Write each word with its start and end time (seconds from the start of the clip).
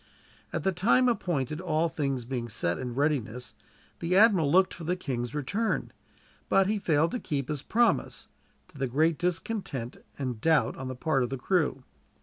At 0.51 0.63
the 0.63 0.71
time 0.71 1.07
appointed, 1.07 1.61
all 1.61 1.87
things 1.87 2.25
being 2.25 2.49
set 2.49 2.79
in 2.79 2.95
readiness, 2.95 3.53
the 3.99 4.17
admiral 4.17 4.51
looked 4.51 4.73
for 4.73 4.83
the 4.83 4.95
king's 4.95 5.35
return; 5.35 5.91
but 6.49 6.65
he 6.65 6.79
failed 6.79 7.11
to 7.11 7.19
keep 7.19 7.49
his 7.49 7.61
promise, 7.61 8.27
to 8.69 8.79
the 8.79 8.87
great 8.87 9.19
discontent 9.19 9.97
and 10.17 10.41
doubt 10.41 10.75
on 10.75 10.87
the 10.87 10.95
part 10.95 11.21
of 11.21 11.29
the 11.29 11.37
crew. 11.37 11.83